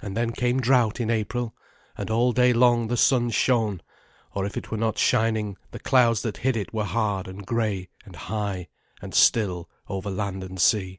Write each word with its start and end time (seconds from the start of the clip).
And 0.00 0.16
then 0.16 0.32
came 0.32 0.58
drought 0.58 0.98
in 0.98 1.08
April, 1.08 1.54
and 1.96 2.10
all 2.10 2.32
day 2.32 2.52
long 2.52 2.88
the 2.88 2.96
sun 2.96 3.30
shone, 3.30 3.80
or 4.34 4.44
if 4.44 4.56
it 4.56 4.72
were 4.72 4.76
not 4.76 4.98
shining 4.98 5.56
the 5.70 5.78
clouds 5.78 6.22
that 6.22 6.38
hid 6.38 6.56
it 6.56 6.74
were 6.74 6.82
hard 6.82 7.28
and 7.28 7.46
grey 7.46 7.88
and 8.04 8.16
high 8.16 8.66
and 9.00 9.14
still 9.14 9.70
over 9.86 10.10
land 10.10 10.42
and 10.42 10.60
sea. 10.60 10.98